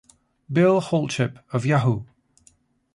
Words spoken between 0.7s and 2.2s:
Holdship of Yahoo!